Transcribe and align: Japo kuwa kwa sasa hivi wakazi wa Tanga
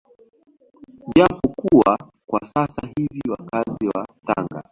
Japo 1.15 1.47
kuwa 1.57 1.97
kwa 2.27 2.39
sasa 2.47 2.87
hivi 2.97 3.21
wakazi 3.29 3.87
wa 3.95 4.07
Tanga 4.27 4.59